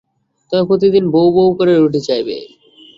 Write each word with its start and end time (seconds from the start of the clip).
তবে 0.51 0.63
প্রতিদিন 0.69 1.03
ভউ 1.13 1.25
ভউ 1.35 1.47
করে 1.57 1.73
রুটি 1.75 2.01
চাইবে। 2.07 2.37